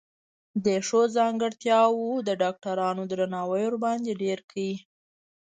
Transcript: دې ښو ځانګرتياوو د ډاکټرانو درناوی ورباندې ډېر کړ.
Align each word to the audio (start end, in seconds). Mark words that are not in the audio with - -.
دې 0.65 0.77
ښو 0.87 1.01
ځانګرتياوو 1.15 2.09
د 2.27 2.29
ډاکټرانو 2.41 3.01
درناوی 3.11 3.63
ورباندې 3.67 4.11
ډېر 4.23 4.39
کړ. 4.51 4.67